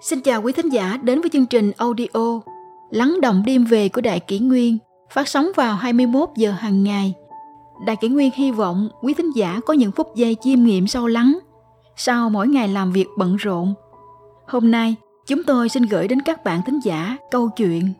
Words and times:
Xin 0.00 0.20
chào 0.20 0.42
quý 0.42 0.52
thính 0.52 0.68
giả 0.68 0.98
đến 1.02 1.20
với 1.20 1.30
chương 1.30 1.46
trình 1.46 1.72
audio 1.76 2.40
Lắng 2.90 3.20
động 3.22 3.42
đêm 3.46 3.64
về 3.64 3.88
của 3.88 4.00
Đại 4.00 4.20
Kỷ 4.20 4.38
Nguyên 4.38 4.78
phát 5.10 5.28
sóng 5.28 5.46
vào 5.56 5.76
21 5.76 6.28
giờ 6.36 6.50
hàng 6.50 6.84
ngày. 6.84 7.14
Đại 7.86 7.96
Kỷ 7.96 8.08
Nguyên 8.08 8.30
hy 8.34 8.50
vọng 8.50 8.88
quý 9.02 9.14
thính 9.14 9.30
giả 9.36 9.60
có 9.66 9.74
những 9.74 9.92
phút 9.92 10.16
giây 10.16 10.36
chiêm 10.40 10.62
nghiệm 10.62 10.86
sâu 10.86 11.06
lắng 11.06 11.38
sau 11.96 12.30
mỗi 12.30 12.48
ngày 12.48 12.68
làm 12.68 12.92
việc 12.92 13.06
bận 13.18 13.36
rộn. 13.36 13.74
Hôm 14.46 14.70
nay, 14.70 14.94
chúng 15.26 15.44
tôi 15.44 15.68
xin 15.68 15.82
gửi 15.82 16.08
đến 16.08 16.22
các 16.22 16.44
bạn 16.44 16.60
thính 16.66 16.80
giả 16.84 17.16
câu 17.30 17.48
chuyện 17.56 17.92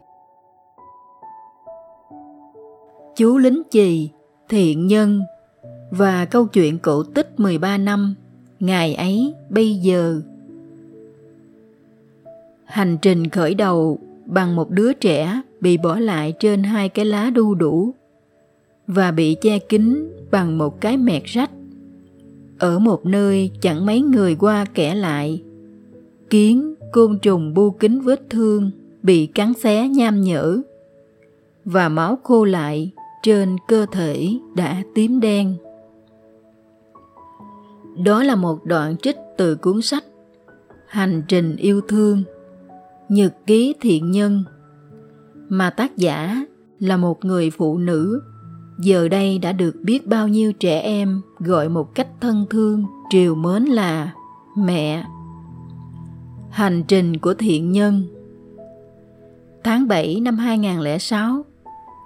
Chú 3.16 3.38
lính 3.38 3.62
chì, 3.70 4.10
thiện 4.48 4.86
nhân 4.86 5.22
và 5.90 6.24
câu 6.24 6.46
chuyện 6.46 6.78
cổ 6.78 7.02
tích 7.02 7.40
13 7.40 7.78
năm, 7.78 8.14
ngày 8.60 8.94
ấy 8.94 9.34
bây 9.50 9.74
giờ 9.74 10.20
Hành 12.68 12.98
trình 13.02 13.28
khởi 13.28 13.54
đầu 13.54 13.98
bằng 14.26 14.56
một 14.56 14.70
đứa 14.70 14.92
trẻ 14.92 15.42
bị 15.60 15.76
bỏ 15.76 15.98
lại 15.98 16.34
trên 16.40 16.62
hai 16.62 16.88
cái 16.88 17.04
lá 17.04 17.30
đu 17.30 17.54
đủ 17.54 17.94
và 18.86 19.10
bị 19.10 19.36
che 19.40 19.58
kín 19.58 20.12
bằng 20.30 20.58
một 20.58 20.80
cái 20.80 20.96
mẹt 20.96 21.22
rách. 21.24 21.50
Ở 22.58 22.78
một 22.78 23.06
nơi 23.06 23.50
chẳng 23.60 23.86
mấy 23.86 24.00
người 24.00 24.34
qua 24.34 24.64
kẻ 24.74 24.94
lại, 24.94 25.42
kiến 26.30 26.74
côn 26.92 27.18
trùng 27.18 27.54
bu 27.54 27.70
kín 27.70 28.00
vết 28.00 28.30
thương 28.30 28.70
bị 29.02 29.26
cắn 29.26 29.54
xé 29.54 29.88
nham 29.88 30.20
nhở 30.20 30.60
và 31.64 31.88
máu 31.88 32.18
khô 32.22 32.44
lại 32.44 32.90
trên 33.22 33.56
cơ 33.68 33.86
thể 33.92 34.28
đã 34.56 34.82
tím 34.94 35.20
đen. 35.20 35.54
Đó 38.04 38.22
là 38.22 38.34
một 38.34 38.64
đoạn 38.64 38.96
trích 38.96 39.16
từ 39.36 39.54
cuốn 39.54 39.82
sách 39.82 40.04
hành 40.88 41.22
trình 41.28 41.56
yêu 41.56 41.80
thương. 41.80 42.22
Nhật 43.08 43.46
ký 43.46 43.74
thiện 43.80 44.10
nhân. 44.10 44.44
Mà 45.48 45.70
tác 45.70 45.96
giả 45.96 46.44
là 46.78 46.96
một 46.96 47.24
người 47.24 47.50
phụ 47.50 47.78
nữ, 47.78 48.22
giờ 48.78 49.08
đây 49.08 49.38
đã 49.38 49.52
được 49.52 49.76
biết 49.82 50.06
bao 50.06 50.28
nhiêu 50.28 50.52
trẻ 50.52 50.80
em 50.80 51.20
gọi 51.38 51.68
một 51.68 51.94
cách 51.94 52.08
thân 52.20 52.46
thương, 52.50 52.84
triều 53.10 53.34
mến 53.34 53.64
là 53.64 54.12
mẹ. 54.56 55.04
Hành 56.50 56.84
trình 56.88 57.16
của 57.16 57.34
thiện 57.34 57.72
nhân. 57.72 58.02
Tháng 59.64 59.88
7 59.88 60.20
năm 60.20 60.36
2006 60.36 61.44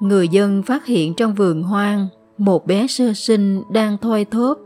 người 0.01 0.29
dân 0.29 0.63
phát 0.63 0.87
hiện 0.87 1.15
trong 1.15 1.35
vườn 1.35 1.63
hoang 1.63 2.09
một 2.39 2.67
bé 2.67 2.87
sơ 2.87 3.13
sinh 3.13 3.63
đang 3.71 3.99
thoi 3.99 4.25
thóp 4.25 4.59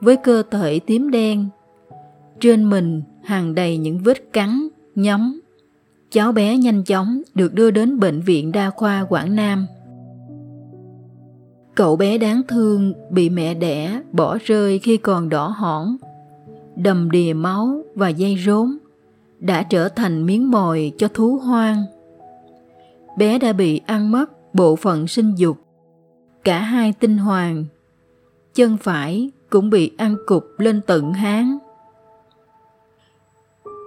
với 0.00 0.16
cơ 0.16 0.42
thể 0.50 0.78
tím 0.78 1.10
đen. 1.10 1.48
Trên 2.40 2.70
mình 2.70 3.02
hàng 3.24 3.54
đầy 3.54 3.78
những 3.78 3.98
vết 3.98 4.32
cắn, 4.32 4.68
nhấm 4.94 5.41
cháu 6.12 6.32
bé 6.32 6.56
nhanh 6.56 6.84
chóng 6.84 7.22
được 7.34 7.54
đưa 7.54 7.70
đến 7.70 8.00
bệnh 8.00 8.20
viện 8.20 8.52
đa 8.52 8.70
khoa 8.70 9.06
Quảng 9.08 9.36
Nam. 9.36 9.66
Cậu 11.74 11.96
bé 11.96 12.18
đáng 12.18 12.42
thương 12.48 12.92
bị 13.10 13.30
mẹ 13.30 13.54
đẻ 13.54 14.02
bỏ 14.12 14.38
rơi 14.44 14.78
khi 14.78 14.96
còn 14.96 15.28
đỏ 15.28 15.48
hỏn, 15.48 15.96
đầm 16.76 17.10
đìa 17.10 17.32
máu 17.32 17.82
và 17.94 18.08
dây 18.08 18.36
rốn, 18.46 18.78
đã 19.38 19.62
trở 19.62 19.88
thành 19.88 20.26
miếng 20.26 20.50
mồi 20.50 20.92
cho 20.98 21.08
thú 21.08 21.38
hoang. 21.38 21.84
Bé 23.18 23.38
đã 23.38 23.52
bị 23.52 23.80
ăn 23.86 24.10
mất 24.10 24.54
bộ 24.54 24.76
phận 24.76 25.06
sinh 25.06 25.34
dục, 25.34 25.56
cả 26.44 26.58
hai 26.58 26.92
tinh 26.92 27.18
hoàng, 27.18 27.64
chân 28.54 28.76
phải 28.76 29.30
cũng 29.50 29.70
bị 29.70 29.92
ăn 29.98 30.16
cục 30.26 30.44
lên 30.58 30.80
tận 30.86 31.12
háng. 31.12 31.58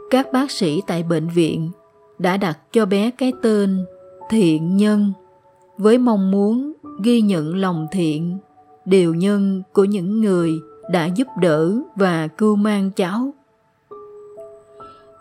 Các 0.09 0.27
bác 0.33 0.51
sĩ 0.51 0.81
tại 0.87 1.03
bệnh 1.03 1.27
viện 1.27 1.71
đã 2.19 2.37
đặt 2.37 2.59
cho 2.71 2.85
bé 2.85 3.11
cái 3.11 3.33
tên 3.41 3.85
thiện 4.29 4.77
nhân 4.77 5.13
với 5.77 5.97
mong 5.97 6.31
muốn 6.31 6.73
ghi 7.03 7.21
nhận 7.21 7.55
lòng 7.55 7.87
thiện, 7.91 8.37
điều 8.85 9.13
nhân 9.13 9.63
của 9.73 9.83
những 9.83 10.21
người 10.21 10.51
đã 10.91 11.05
giúp 11.05 11.27
đỡ 11.41 11.75
và 11.95 12.27
cưu 12.27 12.55
mang 12.55 12.91
cháu. 12.91 13.33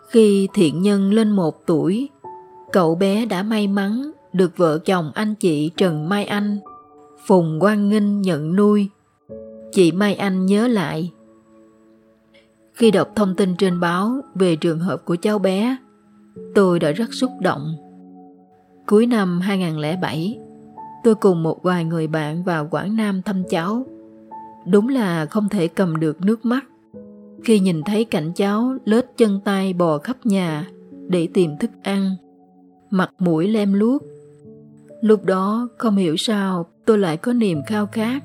Khi 0.09 0.47
thiện 0.53 0.81
nhân 0.81 1.13
lên 1.13 1.31
một 1.31 1.65
tuổi, 1.65 2.09
cậu 2.71 2.95
bé 2.95 3.25
đã 3.25 3.43
may 3.43 3.67
mắn 3.67 4.11
được 4.33 4.57
vợ 4.57 4.79
chồng 4.85 5.11
anh 5.15 5.35
chị 5.35 5.71
trần 5.77 6.09
mai 6.09 6.25
anh, 6.25 6.59
phùng 7.25 7.59
quang 7.59 7.89
nghinh 7.89 8.21
nhận 8.21 8.55
nuôi. 8.55 8.89
Chị 9.71 9.91
mai 9.91 10.15
anh 10.15 10.45
nhớ 10.45 10.67
lại, 10.67 11.11
khi 12.73 12.91
đọc 12.91 13.11
thông 13.15 13.35
tin 13.35 13.55
trên 13.55 13.79
báo 13.79 14.21
về 14.35 14.55
trường 14.55 14.79
hợp 14.79 15.05
của 15.05 15.15
cháu 15.15 15.39
bé 15.39 15.77
tôi 16.55 16.79
đã 16.79 16.91
rất 16.91 17.13
xúc 17.13 17.31
động. 17.41 17.75
Cuối 18.87 19.05
năm 19.05 19.39
2007, 19.39 20.39
tôi 21.03 21.15
cùng 21.15 21.43
một 21.43 21.63
vài 21.63 21.85
người 21.85 22.07
bạn 22.07 22.43
vào 22.43 22.67
Quảng 22.71 22.95
Nam 22.95 23.21
thăm 23.21 23.43
cháu. 23.49 23.85
Đúng 24.67 24.89
là 24.89 25.25
không 25.25 25.49
thể 25.49 25.67
cầm 25.67 25.99
được 25.99 26.21
nước 26.21 26.45
mắt 26.45 26.65
khi 27.43 27.59
nhìn 27.59 27.83
thấy 27.83 28.05
cảnh 28.05 28.31
cháu 28.35 28.75
lết 28.85 29.05
chân 29.17 29.39
tay 29.45 29.73
bò 29.73 29.97
khắp 29.97 30.17
nhà 30.23 30.67
để 31.07 31.27
tìm 31.33 31.57
thức 31.57 31.71
ăn, 31.83 32.15
mặt 32.89 33.13
mũi 33.19 33.47
lem 33.47 33.73
luốc. 33.73 34.03
Lúc 35.01 35.25
đó 35.25 35.67
không 35.77 35.95
hiểu 35.95 36.17
sao 36.17 36.65
tôi 36.85 36.97
lại 36.97 37.17
có 37.17 37.33
niềm 37.33 37.61
khao 37.67 37.87
khát 37.87 38.23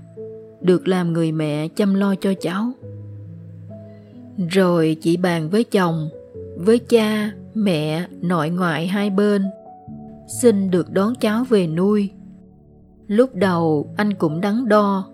được 0.61 0.89
làm 0.89 1.13
người 1.13 1.33
mẹ 1.33 1.69
chăm 1.69 1.95
lo 1.95 2.15
cho 2.15 2.35
cháu. 2.41 2.73
Rồi 4.51 4.97
chị 5.01 5.17
bàn 5.17 5.51
với 5.51 5.65
chồng, 5.65 6.09
với 6.57 6.79
cha 6.79 7.33
mẹ, 7.55 8.07
nội 8.21 8.51
ngoại 8.51 8.87
hai 8.87 9.11
bên, 9.11 9.45
xin 10.41 10.71
được 10.71 10.91
đón 10.91 11.15
cháu 11.15 11.45
về 11.45 11.67
nuôi. 11.67 12.11
Lúc 13.07 13.35
đầu 13.35 13.95
anh 13.97 14.15
cũng 14.15 14.41
đắn 14.41 14.69
đo. 14.69 15.05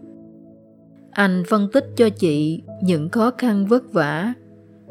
Anh 1.11 1.43
phân 1.49 1.69
tích 1.73 1.87
cho 1.97 2.09
chị 2.09 2.63
những 2.83 3.09
khó 3.09 3.31
khăn 3.39 3.67
vất 3.67 3.93
vả 3.93 4.33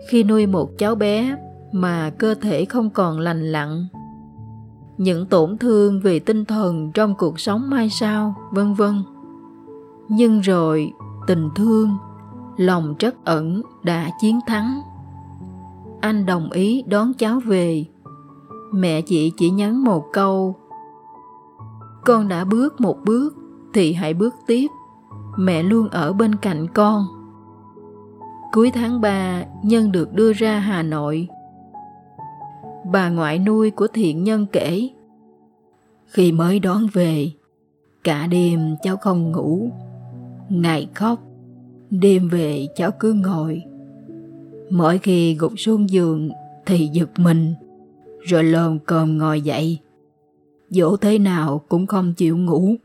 khi 0.10 0.24
nuôi 0.24 0.48
một 0.48 0.78
cháu 0.78 0.96
bé 0.96 1.38
mà 1.72 2.10
cơ 2.10 2.36
thể 2.36 2.66
không 2.66 2.90
còn 2.90 3.20
lành 3.20 3.52
lặn. 3.52 3.88
Những 4.98 5.26
tổn 5.26 5.58
thương 5.58 6.00
về 6.00 6.20
tinh 6.20 6.46
thần 6.46 6.92
trong 6.94 7.16
cuộc 7.16 7.40
sống 7.40 7.70
mai 7.70 7.90
sau, 7.90 8.36
vân 8.52 8.74
vân. 8.74 9.04
Nhưng 10.10 10.40
rồi 10.40 10.92
tình 11.28 11.50
thương, 11.56 11.90
lòng 12.58 12.96
trắc 13.00 13.26
ẩn 13.26 13.62
đã 13.84 14.10
chiến 14.22 14.40
thắng 14.48 14.82
anh 16.06 16.26
đồng 16.26 16.52
ý 16.52 16.84
đón 16.88 17.14
cháu 17.14 17.40
về. 17.40 17.86
Mẹ 18.74 19.02
chị 19.02 19.32
chỉ 19.38 19.50
nhắn 19.50 19.84
một 19.84 20.06
câu, 20.14 20.56
con 22.06 22.28
đã 22.28 22.46
bước 22.46 22.82
một 22.82 22.98
bước 23.06 23.34
thì 23.74 23.94
hãy 23.94 24.14
bước 24.14 24.34
tiếp. 24.48 24.68
Mẹ 25.38 25.64
luôn 25.64 25.90
ở 25.90 26.14
bên 26.14 26.36
cạnh 26.36 26.68
con. 26.74 27.06
Cuối 28.52 28.72
tháng 28.72 29.02
3 29.02 29.44
nhân 29.64 29.92
được 29.92 30.14
đưa 30.14 30.34
ra 30.34 30.60
hà 30.60 30.84
nội. 30.84 31.28
Bà 32.92 33.10
ngoại 33.10 33.40
nuôi 33.40 33.72
của 33.72 33.88
thiện 33.88 34.24
nhân 34.24 34.46
kể, 34.52 34.90
khi 36.06 36.32
mới 36.32 36.60
đón 36.60 36.88
về, 36.94 37.32
cả 38.04 38.28
đêm 38.28 38.76
cháu 38.82 38.98
không 38.98 39.32
ngủ. 39.32 39.70
Ngày 40.50 40.88
khóc, 40.94 41.20
đêm 41.90 42.30
về 42.30 42.68
cháu 42.76 42.92
cứ 43.00 43.14
ngồi. 43.14 43.64
Mỗi 44.70 44.98
khi 44.98 45.36
gục 45.36 45.54
xuống 45.58 45.90
giường 45.90 46.30
thì 46.66 46.90
giật 46.94 47.10
mình, 47.18 47.54
rồi 48.22 48.44
lồm 48.44 48.80
cồm 48.80 49.18
ngồi 49.18 49.42
dậy. 49.42 49.80
Dỗ 50.70 50.98
thế 50.98 51.20
nào 51.20 51.62
cũng 51.70 51.88
không 51.88 52.14
chịu 52.14 52.38
ngủ, 52.38 52.76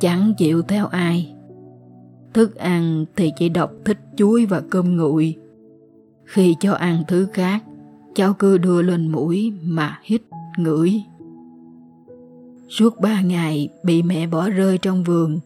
chẳng 0.00 0.34
chịu 0.38 0.62
theo 0.62 0.86
ai. 0.86 1.34
Thức 2.34 2.56
ăn 2.56 3.04
thì 3.16 3.32
chỉ 3.38 3.48
đọc 3.48 3.72
thích 3.84 3.98
chuối 4.16 4.46
và 4.46 4.62
cơm 4.70 4.96
nguội. 4.96 5.36
Khi 6.24 6.56
cho 6.60 6.72
ăn 6.72 7.02
thứ 7.08 7.26
khác, 7.32 7.64
cháu 8.14 8.34
cứ 8.34 8.58
đưa 8.58 8.82
lên 8.82 9.08
mũi 9.08 9.52
mà 9.62 9.98
hít, 10.02 10.22
ngửi. 10.58 11.02
Suốt 12.68 13.00
ba 13.00 13.20
ngày 13.20 13.68
bị 13.82 14.02
mẹ 14.02 14.26
bỏ 14.26 14.48
rơi 14.48 14.78
trong 14.78 15.04
vườn, 15.04 15.40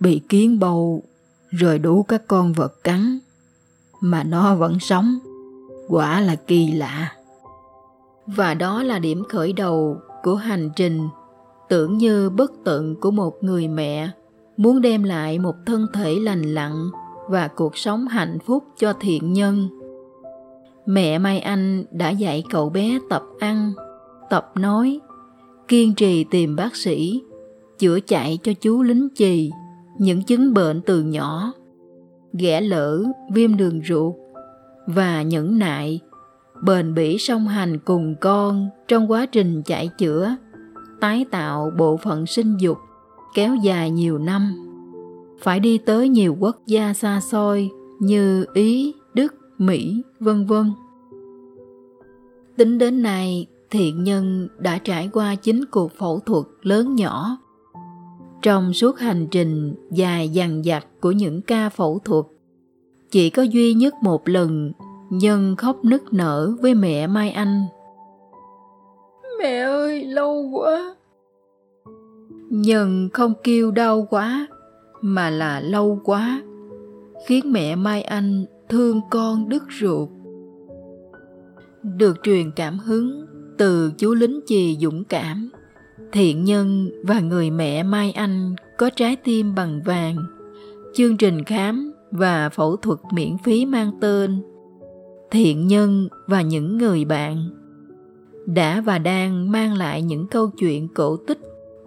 bị 0.00 0.20
kiến 0.28 0.58
bầu, 0.58 1.02
rồi 1.50 1.78
đủ 1.78 2.02
các 2.02 2.22
con 2.28 2.52
vật 2.52 2.72
cắn 2.84 3.18
mà 4.02 4.24
nó 4.24 4.54
vẫn 4.54 4.80
sống. 4.80 5.18
Quả 5.88 6.20
là 6.20 6.34
kỳ 6.34 6.72
lạ. 6.72 7.12
Và 8.26 8.54
đó 8.54 8.82
là 8.82 8.98
điểm 8.98 9.24
khởi 9.28 9.52
đầu 9.52 9.96
của 10.22 10.34
hành 10.34 10.70
trình. 10.76 11.08
Tưởng 11.68 11.98
như 11.98 12.30
bất 12.30 12.52
tận 12.64 12.94
của 13.00 13.10
một 13.10 13.44
người 13.44 13.68
mẹ 13.68 14.10
muốn 14.56 14.80
đem 14.80 15.02
lại 15.02 15.38
một 15.38 15.54
thân 15.66 15.86
thể 15.92 16.14
lành 16.14 16.42
lặn 16.42 16.72
và 17.28 17.48
cuộc 17.48 17.76
sống 17.76 18.08
hạnh 18.08 18.38
phúc 18.46 18.64
cho 18.78 18.92
thiện 19.00 19.32
nhân. 19.32 19.68
Mẹ 20.86 21.18
mai 21.18 21.40
anh 21.40 21.84
đã 21.90 22.10
dạy 22.10 22.44
cậu 22.50 22.70
bé 22.70 22.98
tập 23.10 23.22
ăn, 23.40 23.72
tập 24.30 24.52
nói, 24.54 25.00
kiên 25.68 25.94
trì 25.94 26.24
tìm 26.24 26.56
bác 26.56 26.76
sĩ, 26.76 27.22
chữa 27.78 28.00
chạy 28.00 28.38
cho 28.42 28.52
chú 28.60 28.82
lính 28.82 29.08
chì, 29.14 29.50
những 29.98 30.22
chứng 30.22 30.54
bệnh 30.54 30.80
từ 30.82 31.02
nhỏ 31.02 31.52
ghẻ 32.32 32.60
lỡ, 32.60 33.02
viêm 33.32 33.56
đường 33.56 33.80
ruột 33.88 34.14
và 34.86 35.22
nhẫn 35.22 35.58
nại 35.58 36.00
bền 36.62 36.94
bỉ 36.94 37.18
song 37.18 37.48
hành 37.48 37.78
cùng 37.78 38.14
con 38.20 38.68
trong 38.88 39.10
quá 39.10 39.26
trình 39.26 39.62
chạy 39.62 39.88
chữa, 39.98 40.36
tái 41.00 41.26
tạo 41.30 41.70
bộ 41.78 41.96
phận 41.96 42.26
sinh 42.26 42.56
dục 42.56 42.78
kéo 43.34 43.54
dài 43.54 43.90
nhiều 43.90 44.18
năm. 44.18 44.54
Phải 45.40 45.60
đi 45.60 45.78
tới 45.78 46.08
nhiều 46.08 46.36
quốc 46.40 46.56
gia 46.66 46.94
xa 46.94 47.20
xôi 47.20 47.70
như 48.00 48.44
Ý, 48.54 48.94
Đức, 49.14 49.34
Mỹ, 49.58 50.02
vân 50.20 50.46
vân. 50.46 50.72
Tính 52.56 52.78
đến 52.78 53.02
nay, 53.02 53.46
thiện 53.70 54.04
nhân 54.04 54.48
đã 54.58 54.78
trải 54.78 55.10
qua 55.12 55.34
chín 55.34 55.64
cuộc 55.70 55.92
phẫu 55.92 56.20
thuật 56.20 56.44
lớn 56.62 56.94
nhỏ. 56.94 57.36
Trong 58.42 58.72
suốt 58.72 58.98
hành 58.98 59.26
trình 59.30 59.74
dài 59.90 60.28
dằng 60.28 60.62
dặc 60.62 60.86
của 61.00 61.10
những 61.10 61.42
ca 61.42 61.68
phẫu 61.68 61.98
thuật, 61.98 62.24
chỉ 63.10 63.30
có 63.30 63.42
duy 63.42 63.74
nhất 63.74 63.94
một 64.02 64.28
lần 64.28 64.72
Nhân 65.10 65.56
khóc 65.56 65.84
nức 65.84 66.12
nở 66.12 66.54
với 66.60 66.74
mẹ 66.74 67.06
Mai 67.06 67.30
Anh. 67.30 67.64
Mẹ 69.38 69.58
ơi, 69.58 70.04
lâu 70.04 70.50
quá. 70.52 70.96
Nhân 72.50 73.08
không 73.12 73.32
kêu 73.44 73.70
đau 73.70 74.06
quá, 74.10 74.46
mà 75.00 75.30
là 75.30 75.60
lâu 75.60 75.98
quá, 76.04 76.42
khiến 77.26 77.52
mẹ 77.52 77.76
Mai 77.76 78.02
Anh 78.02 78.44
thương 78.68 79.00
con 79.10 79.48
đứt 79.48 79.62
ruột. 79.80 80.08
Được 81.82 82.16
truyền 82.22 82.50
cảm 82.56 82.78
hứng 82.78 83.26
từ 83.58 83.92
chú 83.98 84.14
lính 84.14 84.40
chì 84.46 84.76
dũng 84.80 85.04
cảm, 85.04 85.50
thiện 86.12 86.44
nhân 86.44 86.90
và 87.04 87.20
người 87.20 87.50
mẹ 87.50 87.82
Mai 87.82 88.12
Anh 88.12 88.54
có 88.78 88.90
trái 88.90 89.16
tim 89.16 89.54
bằng 89.54 89.80
vàng. 89.84 90.16
Chương 90.94 91.16
trình 91.16 91.44
khám 91.44 91.92
và 92.10 92.48
phẫu 92.48 92.76
thuật 92.76 92.98
miễn 93.12 93.38
phí 93.44 93.66
mang 93.66 93.92
tên 94.00 94.42
thiện 95.30 95.66
nhân 95.66 96.08
và 96.26 96.42
những 96.42 96.78
người 96.78 97.04
bạn 97.04 97.50
đã 98.46 98.80
và 98.80 98.98
đang 98.98 99.50
mang 99.50 99.74
lại 99.74 100.02
những 100.02 100.26
câu 100.26 100.50
chuyện 100.58 100.88
cổ 100.94 101.16
tích 101.16 101.38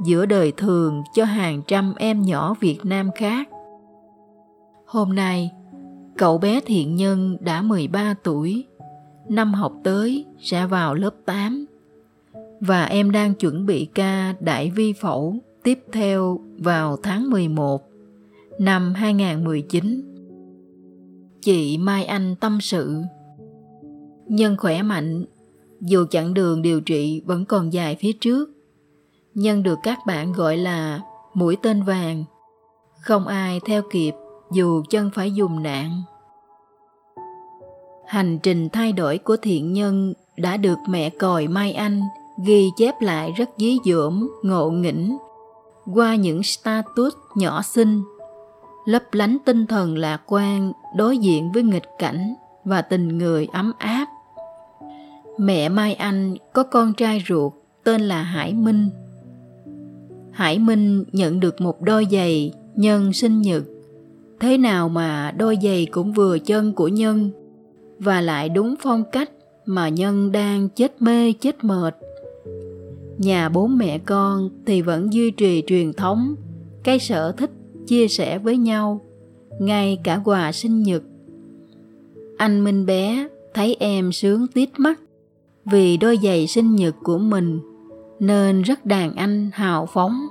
giữa 0.06 0.26
đời 0.26 0.52
thường 0.52 1.02
cho 1.16 1.26
hàng 1.26 1.62
trăm 1.68 1.94
em 1.98 2.22
nhỏ 2.22 2.56
Việt 2.60 2.86
Nam 2.86 3.10
khác. 3.16 3.50
Hôm 4.86 5.16
nay, 5.16 5.52
cậu 6.18 6.38
bé 6.38 6.60
thiện 6.66 6.96
nhân 6.96 7.38
đã 7.40 7.62
13 7.62 8.16
tuổi, 8.24 8.66
năm 9.30 9.54
học 9.54 9.74
tới 9.84 10.26
sẽ 10.40 10.66
vào 10.66 10.94
lớp 10.94 11.14
8 11.26 11.66
và 12.68 12.86
em 12.86 13.12
đang 13.12 13.34
chuẩn 13.34 13.66
bị 13.66 13.86
ca 13.86 14.34
đại 14.40 14.72
vi 14.76 14.94
phẫu 14.94 15.36
tiếp 15.64 15.80
theo 15.92 16.40
vào 16.58 16.98
tháng 17.04 17.30
11 17.30 17.82
năm 18.60 18.94
2019. 18.94 20.02
Chị 21.42 21.78
Mai 21.78 22.06
Anh 22.06 22.36
tâm 22.36 22.62
sự 22.62 23.02
Nhân 24.28 24.58
khỏe 24.58 24.82
mạnh, 24.82 25.26
dù 25.82 26.06
chặng 26.06 26.34
đường 26.34 26.62
điều 26.62 26.82
trị 26.82 27.22
vẫn 27.26 27.46
còn 27.46 27.74
dài 27.74 27.96
phía 28.00 28.12
trước. 28.14 28.50
Nhân 29.34 29.64
được 29.64 29.80
các 29.84 30.00
bạn 30.08 30.34
gọi 30.34 30.58
là 30.58 31.00
mũi 31.34 31.58
tên 31.62 31.84
vàng. 31.84 32.24
Không 33.02 33.28
ai 33.28 33.60
theo 33.66 33.82
kịp 33.92 34.14
dù 34.52 34.84
chân 34.90 35.10
phải 35.14 35.32
dùng 35.32 35.64
nạn. 35.64 36.02
Hành 38.08 38.40
trình 38.44 38.70
thay 38.70 38.92
đổi 38.94 39.18
của 39.18 39.38
thiện 39.38 39.74
nhân 39.74 40.14
đã 40.38 40.58
được 40.58 40.78
mẹ 40.90 41.10
còi 41.10 41.48
Mai 41.48 41.74
Anh 41.74 42.02
ghi 42.44 42.70
chép 42.78 43.02
lại 43.02 43.32
rất 43.32 43.50
dí 43.58 43.78
dỏm, 43.86 44.30
ngộ 44.44 44.70
nghĩnh 44.70 45.18
qua 45.94 46.16
những 46.16 46.44
status 46.44 47.14
nhỏ 47.36 47.62
xinh, 47.62 48.04
lấp 48.86 49.04
lánh 49.12 49.38
tinh 49.46 49.68
thần 49.68 49.98
lạc 49.98 50.22
quan 50.28 50.72
đối 50.96 51.18
diện 51.18 51.52
với 51.52 51.64
nghịch 51.64 51.90
cảnh 52.00 52.34
và 52.64 52.82
tình 52.82 53.18
người 53.18 53.48
ấm 53.54 53.72
áp. 53.78 54.06
Mẹ 55.38 55.70
Mai 55.70 55.94
Anh 55.94 56.36
có 56.54 56.64
con 56.64 56.94
trai 56.94 57.24
ruột 57.28 57.54
tên 57.84 58.02
là 58.02 58.22
Hải 58.22 58.54
Minh. 58.54 58.90
Hải 60.32 60.60
Minh 60.60 61.04
nhận 61.12 61.40
được 61.40 61.62
một 61.62 61.82
đôi 61.82 62.08
giày 62.12 62.54
nhân 62.76 63.14
sinh 63.14 63.42
nhật. 63.42 63.64
Thế 64.40 64.58
nào 64.58 64.90
mà 64.90 65.32
đôi 65.38 65.58
giày 65.64 65.86
cũng 65.86 66.14
vừa 66.14 66.40
chân 66.40 66.74
của 66.74 66.88
nhân 66.88 67.32
và 68.00 68.22
lại 68.22 68.50
đúng 68.50 68.76
phong 68.82 69.04
cách 69.12 69.32
mà 69.66 69.90
nhân 69.90 70.32
đang 70.32 70.70
chết 70.70 71.02
mê 71.02 71.34
chết 71.34 71.64
mệt. 71.64 71.96
Nhà 73.18 73.50
bố 73.50 73.68
mẹ 73.68 73.98
con 73.98 74.50
thì 74.66 74.82
vẫn 74.82 75.14
duy 75.14 75.32
trì 75.32 75.64
truyền 75.68 75.94
thống. 75.94 76.36
Cái 76.84 77.00
sở 77.00 77.32
thích 77.32 77.52
chia 77.88 78.08
sẻ 78.08 78.38
với 78.38 78.58
nhau, 78.58 79.02
ngay 79.60 79.98
cả 80.04 80.22
quà 80.26 80.52
sinh 80.52 80.84
nhật. 80.84 81.04
Anh 82.38 82.64
Minh 82.64 82.86
bé 82.86 83.28
thấy 83.54 83.76
em 83.80 84.12
sướng 84.12 84.48
tít 84.48 84.70
mắt 84.78 85.00
vì 85.66 85.98
đôi 85.98 86.20
giày 86.24 86.48
sinh 86.48 86.76
nhật 86.76 86.96
của 87.04 87.18
mình, 87.18 87.60
nên 88.20 88.62
rất 88.62 88.86
đàn 88.86 89.16
anh 89.16 89.50
hào 89.54 89.86
phóng. 89.86 90.28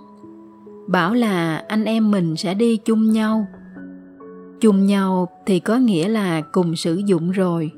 Bảo 0.88 1.14
là 1.14 1.64
anh 1.68 1.84
em 1.84 2.10
mình 2.10 2.36
sẽ 2.36 2.54
đi 2.54 2.76
chung 2.76 3.10
nhau. 3.10 3.46
Chung 4.60 4.86
nhau 4.86 5.28
thì 5.46 5.60
có 5.60 5.76
nghĩa 5.76 6.08
là 6.08 6.40
cùng 6.40 6.76
sử 6.76 7.02
dụng 7.06 7.30
rồi. 7.30 7.70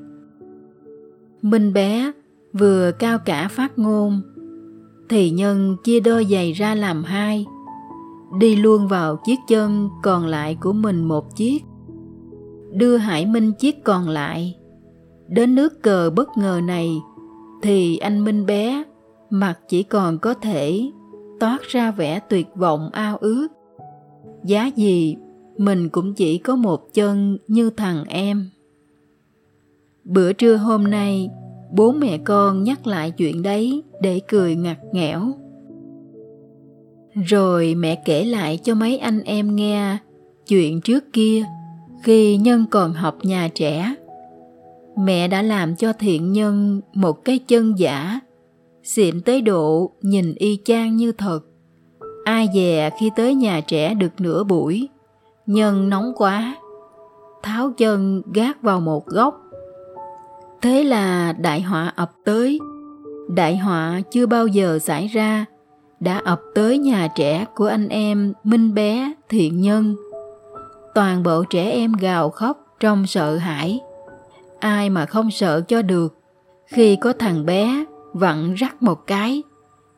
Minh 1.41 1.73
bé 1.73 2.11
vừa 2.53 2.91
cao 2.99 3.19
cả 3.25 3.47
phát 3.47 3.79
ngôn 3.79 4.21
thì 5.09 5.29
nhân 5.29 5.77
chia 5.83 5.99
đôi 5.99 6.25
giày 6.25 6.51
ra 6.51 6.75
làm 6.75 7.03
hai 7.03 7.45
đi 8.39 8.55
luôn 8.55 8.87
vào 8.87 9.17
chiếc 9.25 9.39
chân 9.47 9.89
còn 10.03 10.25
lại 10.25 10.57
của 10.61 10.73
mình 10.73 11.03
một 11.03 11.35
chiếc 11.35 11.63
đưa 12.71 12.97
hải 12.97 13.25
minh 13.25 13.53
chiếc 13.53 13.83
còn 13.83 14.09
lại 14.09 14.57
đến 15.27 15.55
nước 15.55 15.83
cờ 15.83 16.09
bất 16.09 16.37
ngờ 16.37 16.61
này 16.63 17.01
thì 17.61 17.97
anh 17.97 18.23
Minh 18.23 18.45
bé 18.45 18.83
mặt 19.29 19.59
chỉ 19.67 19.83
còn 19.83 20.17
có 20.19 20.33
thể 20.33 20.91
toát 21.39 21.61
ra 21.67 21.91
vẻ 21.91 22.19
tuyệt 22.19 22.47
vọng 22.55 22.89
ao 22.91 23.17
ước. 23.17 23.47
Giá 24.43 24.65
gì 24.75 25.15
mình 25.57 25.89
cũng 25.89 26.13
chỉ 26.13 26.37
có 26.37 26.55
một 26.55 26.93
chân 26.93 27.37
như 27.47 27.69
thằng 27.69 28.03
em. 28.07 28.49
Bữa 30.03 30.33
trưa 30.33 30.55
hôm 30.55 30.83
nay, 30.83 31.29
bố 31.71 31.91
mẹ 31.91 32.17
con 32.17 32.63
nhắc 32.63 32.87
lại 32.87 33.11
chuyện 33.11 33.43
đấy 33.43 33.83
để 34.01 34.19
cười 34.27 34.55
ngặt 34.55 34.77
nghẽo. 34.91 35.21
Rồi 37.25 37.75
mẹ 37.75 38.01
kể 38.05 38.25
lại 38.25 38.59
cho 38.63 38.75
mấy 38.75 38.97
anh 38.97 39.23
em 39.23 39.55
nghe 39.55 39.97
chuyện 40.47 40.81
trước 40.81 41.13
kia 41.13 41.45
khi 42.03 42.37
Nhân 42.37 42.65
còn 42.71 42.93
học 42.93 43.17
nhà 43.23 43.49
trẻ 43.55 43.95
mẹ 44.97 45.27
đã 45.27 45.41
làm 45.41 45.75
cho 45.75 45.93
thiện 45.93 46.33
nhân 46.33 46.81
một 46.93 47.25
cái 47.25 47.39
chân 47.39 47.79
giả, 47.79 48.19
xịn 48.83 49.21
tới 49.21 49.41
độ 49.41 49.91
nhìn 50.01 50.35
y 50.35 50.59
chang 50.65 50.95
như 50.95 51.11
thật 51.11 51.39
ai 52.25 52.47
dè 52.53 52.89
khi 52.99 53.11
tới 53.15 53.35
nhà 53.35 53.61
trẻ 53.67 53.93
được 53.93 54.11
nửa 54.19 54.43
buổi, 54.43 54.89
nhân 55.45 55.89
nóng 55.89 56.13
quá, 56.15 56.55
tháo 57.43 57.71
chân 57.77 58.21
gác 58.33 58.61
vào 58.61 58.79
một 58.79 59.05
góc 59.05 59.41
thế 60.61 60.83
là 60.83 61.33
đại 61.33 61.61
họa 61.61 61.93
ập 61.95 62.11
tới. 62.25 62.59
Đại 63.29 63.57
họa 63.57 64.01
chưa 64.11 64.25
bao 64.25 64.47
giờ 64.47 64.79
xảy 64.79 65.07
ra. 65.07 65.45
Đã 65.99 66.21
ập 66.25 66.41
tới 66.55 66.77
nhà 66.77 67.07
trẻ 67.15 67.45
của 67.55 67.65
anh 67.65 67.89
em 67.89 68.33
minh 68.43 68.73
bé 68.73 69.13
thiện 69.29 69.61
nhân. 69.61 69.95
Toàn 70.95 71.23
bộ 71.23 71.43
trẻ 71.43 71.71
em 71.71 71.93
gào 71.93 72.29
khóc 72.29 72.75
trong 72.79 73.07
sợ 73.07 73.37
hãi. 73.37 73.79
Ai 74.59 74.89
mà 74.89 75.05
không 75.05 75.31
sợ 75.31 75.61
cho 75.61 75.81
được. 75.81 76.17
Khi 76.67 76.95
có 76.95 77.13
thằng 77.13 77.45
bé 77.45 77.85
vặn 78.13 78.53
rắc 78.53 78.83
một 78.83 79.07
cái 79.07 79.43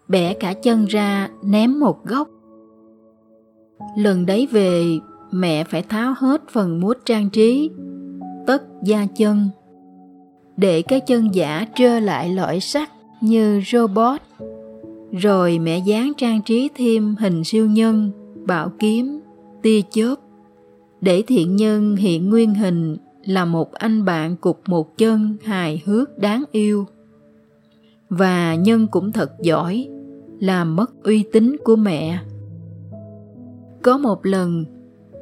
bẻ 0.07 0.33
cả 0.33 0.53
chân 0.53 0.85
ra 0.85 1.29
ném 1.43 1.79
một 1.79 2.05
góc. 2.05 2.27
Lần 3.97 4.25
đấy 4.25 4.47
về, 4.51 4.99
mẹ 5.31 5.63
phải 5.63 5.81
tháo 5.81 6.13
hết 6.17 6.41
phần 6.49 6.79
mút 6.79 6.97
trang 7.05 7.29
trí, 7.29 7.71
tất 8.47 8.63
da 8.83 9.05
chân 9.17 9.49
để 10.59 10.81
cái 10.81 10.99
chân 10.99 11.35
giả 11.35 11.65
trơ 11.75 11.99
lại 11.99 12.29
lõi 12.29 12.59
sắt 12.59 12.89
như 13.21 13.61
robot. 13.71 14.21
Rồi 15.11 15.59
mẹ 15.59 15.79
dán 15.79 16.11
trang 16.17 16.41
trí 16.41 16.69
thêm 16.75 17.15
hình 17.19 17.43
siêu 17.43 17.65
nhân, 17.65 18.11
bảo 18.45 18.71
kiếm, 18.79 19.19
tia 19.61 19.81
chớp. 19.89 20.15
Để 21.01 21.23
thiện 21.27 21.55
nhân 21.55 21.95
hiện 21.95 22.29
nguyên 22.29 22.55
hình 22.55 22.97
là 23.25 23.45
một 23.45 23.73
anh 23.73 24.05
bạn 24.05 24.35
cục 24.35 24.61
một 24.67 24.97
chân 24.97 25.37
hài 25.43 25.81
hước 25.85 26.17
đáng 26.17 26.43
yêu. 26.51 26.85
Và 28.09 28.55
nhân 28.55 28.87
cũng 28.87 29.11
thật 29.11 29.31
giỏi 29.41 29.87
làm 30.39 30.75
mất 30.75 31.03
uy 31.03 31.23
tín 31.31 31.55
của 31.63 31.75
mẹ. 31.75 32.19
Có 33.81 33.97
một 33.97 34.25
lần, 34.25 34.65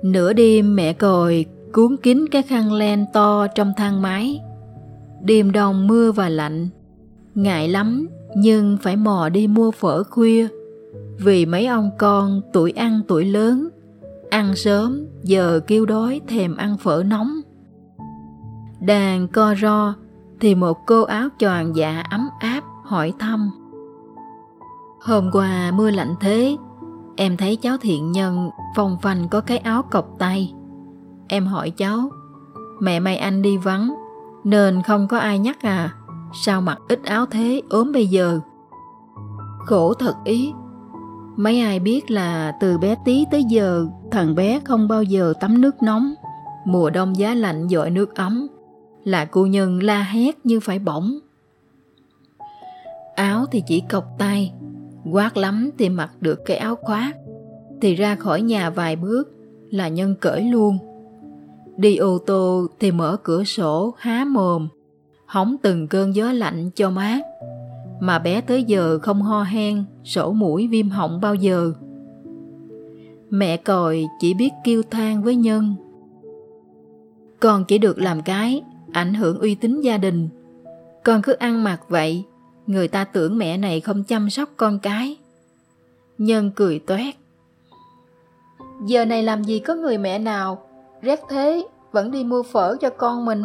nửa 0.03 0.33
đêm 0.33 0.75
mẹ 0.75 0.93
còi 0.93 1.45
cuốn 1.73 1.97
kín 1.97 2.25
cái 2.31 2.41
khăn 2.41 2.73
len 2.73 3.05
to 3.13 3.47
trong 3.47 3.73
thang 3.77 4.01
máy 4.01 4.39
đêm 5.21 5.51
đông 5.51 5.87
mưa 5.87 6.11
và 6.11 6.29
lạnh 6.29 6.69
ngại 7.35 7.69
lắm 7.69 8.07
nhưng 8.35 8.77
phải 8.81 8.95
mò 8.95 9.29
đi 9.29 9.47
mua 9.47 9.71
phở 9.71 10.03
khuya 10.03 10.47
vì 11.17 11.45
mấy 11.45 11.65
ông 11.65 11.89
con 11.97 12.41
tuổi 12.53 12.71
ăn 12.71 13.01
tuổi 13.07 13.25
lớn 13.25 13.69
ăn 14.29 14.55
sớm 14.55 15.05
giờ 15.23 15.59
kêu 15.67 15.85
đói 15.85 16.21
thèm 16.27 16.55
ăn 16.55 16.77
phở 16.77 17.03
nóng 17.07 17.41
đàn 18.79 19.27
co 19.27 19.55
ro 19.61 19.93
thì 20.39 20.55
một 20.55 20.85
cô 20.85 21.03
áo 21.03 21.29
choàng 21.39 21.75
dạ 21.75 22.03
ấm 22.09 22.29
áp 22.39 22.63
hỏi 22.83 23.13
thăm. 23.19 23.51
Hôm 25.01 25.29
qua 25.31 25.71
mưa 25.71 25.91
lạnh 25.91 26.15
thế, 26.19 26.57
em 27.15 27.37
thấy 27.37 27.55
cháu 27.55 27.77
thiện 27.77 28.11
nhân 28.11 28.49
phòng 28.75 28.97
phành 29.01 29.29
có 29.29 29.41
cái 29.41 29.57
áo 29.57 29.81
cộc 29.81 30.15
tay. 30.19 30.53
Em 31.27 31.45
hỏi 31.45 31.69
cháu, 31.69 32.09
mẹ 32.79 32.99
mày 32.99 33.17
anh 33.17 33.41
đi 33.41 33.57
vắng 33.57 33.95
nên 34.47 34.81
không 34.81 35.07
có 35.07 35.17
ai 35.17 35.39
nhắc 35.39 35.61
à, 35.61 35.93
sao 36.33 36.61
mặc 36.61 36.77
ít 36.87 37.03
áo 37.03 37.25
thế 37.25 37.61
ốm 37.69 37.91
bây 37.91 38.07
giờ? 38.07 38.39
Khổ 39.65 39.93
thật 39.93 40.13
ý, 40.25 40.51
mấy 41.35 41.59
ai 41.59 41.79
biết 41.79 42.11
là 42.11 42.57
từ 42.59 42.77
bé 42.77 42.95
tí 43.05 43.25
tới 43.31 43.43
giờ 43.43 43.87
thằng 44.11 44.35
bé 44.35 44.59
không 44.65 44.87
bao 44.87 45.03
giờ 45.03 45.33
tắm 45.39 45.61
nước 45.61 45.83
nóng, 45.83 46.13
mùa 46.65 46.89
đông 46.89 47.17
giá 47.17 47.33
lạnh 47.33 47.69
dội 47.69 47.89
nước 47.89 48.15
ấm, 48.15 48.47
là 49.03 49.25
cô 49.25 49.45
nhân 49.45 49.83
la 49.83 50.03
hét 50.03 50.45
như 50.45 50.59
phải 50.59 50.79
bỏng. 50.79 51.19
Áo 53.15 53.45
thì 53.51 53.63
chỉ 53.67 53.83
cộc 53.89 54.05
tay, 54.17 54.53
quát 55.11 55.37
lắm 55.37 55.69
thì 55.77 55.89
mặc 55.89 56.11
được 56.19 56.39
cái 56.45 56.57
áo 56.57 56.75
khoác, 56.75 57.15
thì 57.81 57.95
ra 57.95 58.15
khỏi 58.15 58.41
nhà 58.41 58.69
vài 58.69 58.95
bước 58.95 59.29
là 59.69 59.87
nhân 59.87 60.15
cởi 60.21 60.43
luôn. 60.43 60.86
Đi 61.77 61.97
ô 61.97 62.17
tô 62.17 62.67
thì 62.79 62.91
mở 62.91 63.17
cửa 63.23 63.43
sổ 63.43 63.93
há 63.97 64.25
mồm, 64.25 64.67
hóng 65.25 65.55
từng 65.61 65.87
cơn 65.87 66.15
gió 66.15 66.31
lạnh 66.31 66.69
cho 66.75 66.89
mát. 66.89 67.21
Mà 67.99 68.19
bé 68.19 68.41
tới 68.41 68.63
giờ 68.63 68.99
không 69.01 69.21
ho 69.21 69.43
hen, 69.43 69.83
sổ 70.03 70.31
mũi 70.31 70.67
viêm 70.67 70.89
họng 70.89 71.21
bao 71.21 71.35
giờ. 71.35 71.73
Mẹ 73.29 73.57
còi 73.57 74.05
chỉ 74.19 74.33
biết 74.33 74.49
kêu 74.63 74.83
than 74.91 75.23
với 75.23 75.35
Nhân. 75.35 75.75
Con 77.39 77.65
chỉ 77.65 77.77
được 77.77 77.97
làm 77.99 78.21
cái, 78.21 78.61
ảnh 78.91 79.13
hưởng 79.13 79.39
uy 79.39 79.55
tín 79.55 79.81
gia 79.81 79.97
đình. 79.97 80.29
Con 81.03 81.21
cứ 81.21 81.33
ăn 81.33 81.63
mặc 81.63 81.81
vậy, 81.89 82.23
người 82.67 82.87
ta 82.87 83.03
tưởng 83.03 83.37
mẹ 83.37 83.57
này 83.57 83.79
không 83.79 84.03
chăm 84.03 84.29
sóc 84.29 84.49
con 84.57 84.79
cái. 84.79 85.17
Nhân 86.17 86.51
cười 86.55 86.79
toét. 86.79 87.15
Giờ 88.85 89.05
này 89.05 89.23
làm 89.23 89.43
gì 89.43 89.59
có 89.59 89.75
người 89.75 89.97
mẹ 89.97 90.19
nào 90.19 90.66
rét 91.01 91.19
thế 91.29 91.67
vẫn 91.91 92.11
đi 92.11 92.23
mua 92.23 92.43
phở 92.43 92.75
cho 92.81 92.89
con 92.89 93.25
mình. 93.25 93.43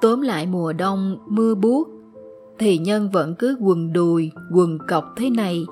Tóm 0.00 0.20
lại 0.20 0.46
mùa 0.46 0.72
đông 0.72 1.18
mưa 1.26 1.54
buốt 1.54 1.88
thì 2.58 2.78
nhân 2.78 3.10
vẫn 3.12 3.34
cứ 3.38 3.56
quần 3.60 3.92
đùi, 3.92 4.30
quần 4.54 4.78
cọc 4.88 5.04
thế 5.16 5.30
này 5.30 5.66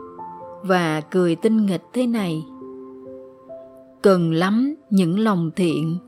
và 0.63 1.01
cười 1.01 1.37
tinh 1.37 1.67
nghịch 1.67 1.83
thế 1.93 2.07
này. 2.07 2.45
Cần 4.03 4.33
lắm 4.33 4.75
những 4.91 5.19
lòng 5.19 5.51
thiện, 5.57 5.99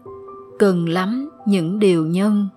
cần 0.59 0.89
lắm 0.89 1.31
những 1.47 1.79
điều 1.79 2.07
nhân. 2.07 2.49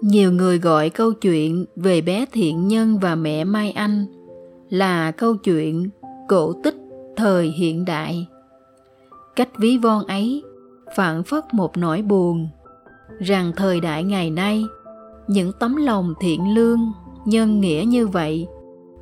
Nhiều 0.00 0.32
người 0.32 0.58
gọi 0.58 0.90
câu 0.90 1.12
chuyện 1.12 1.64
về 1.76 2.00
bé 2.00 2.26
thiện 2.32 2.68
nhân 2.68 2.98
và 3.02 3.14
mẹ 3.14 3.44
Mai 3.44 3.70
Anh 3.70 4.06
là 4.70 5.10
câu 5.10 5.36
chuyện 5.36 5.88
cổ 6.28 6.52
tích 6.64 6.76
thời 7.16 7.46
hiện 7.46 7.84
đại. 7.84 8.28
Cách 9.38 9.58
ví 9.58 9.78
von 9.78 10.06
ấy, 10.06 10.42
phản 10.96 11.22
phất 11.22 11.54
một 11.54 11.76
nỗi 11.76 12.02
buồn. 12.02 12.48
Rằng 13.18 13.52
thời 13.56 13.80
đại 13.80 14.04
ngày 14.04 14.30
nay, 14.30 14.64
những 15.28 15.52
tấm 15.60 15.76
lòng 15.76 16.14
thiện 16.20 16.54
lương, 16.54 16.92
nhân 17.24 17.60
nghĩa 17.60 17.84
như 17.86 18.06
vậy, 18.06 18.46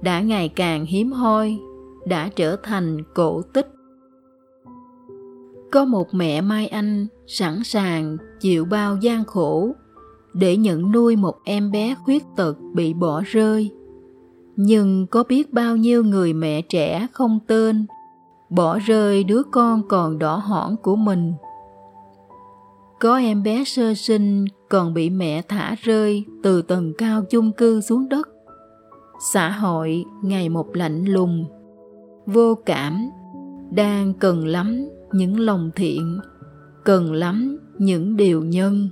đã 0.03 0.21
ngày 0.21 0.49
càng 0.49 0.87
hiếm 0.87 1.13
hoi, 1.13 1.59
đã 2.07 2.29
trở 2.37 2.57
thành 2.63 2.99
cổ 3.15 3.43
tích. 3.43 3.69
Có 5.73 5.85
một 5.85 6.15
mẹ 6.15 6.41
mai 6.41 6.67
anh 6.67 7.07
sẵn 7.27 7.65
sàng 7.65 8.17
chịu 8.41 8.65
bao 8.65 8.97
gian 8.97 9.25
khổ 9.25 9.73
để 10.33 10.57
nhận 10.57 10.93
nuôi 10.93 11.17
một 11.17 11.35
em 11.45 11.71
bé 11.71 11.95
khuyết 12.05 12.25
tật 12.37 12.57
bị 12.75 12.95
bỏ 12.95 13.23
rơi. 13.27 13.71
Nhưng 14.57 15.07
có 15.07 15.25
biết 15.29 15.53
bao 15.53 15.77
nhiêu 15.77 16.05
người 16.05 16.33
mẹ 16.33 16.63
trẻ 16.63 17.07
không 17.13 17.39
tên 17.47 17.87
bỏ 18.51 18.79
rơi 18.79 19.25
đứa 19.25 19.43
con 19.53 19.89
còn 19.89 20.19
đỏ 20.19 20.37
hỏn 20.37 20.77
của 20.83 20.97
mình. 20.97 21.33
Có 23.01 23.17
em 23.19 23.43
bé 23.43 23.65
sơ 23.65 23.95
sinh 23.95 24.45
còn 24.69 24.95
bị 24.95 25.11
mẹ 25.11 25.43
thả 25.43 25.75
rơi 25.83 26.25
từ 26.43 26.63
tầng 26.63 26.93
cao 26.99 27.23
chung 27.31 27.53
cư 27.53 27.81
xuống 27.81 28.09
đất. 28.09 28.29
Xã 29.33 29.51
hội 29.51 30.05
ngày 30.23 30.49
một 30.49 30.77
lạnh 30.77 31.05
lùng, 31.05 31.45
vô 32.27 32.55
cảm, 32.67 33.11
đang 33.71 34.15
cần 34.15 34.47
lắm 34.47 34.89
những 35.13 35.41
lòng 35.41 35.71
thiện, 35.77 36.21
cần 36.85 37.13
lắm 37.13 37.59
những 37.79 38.17
điều 38.17 38.43
nhân. 38.43 38.89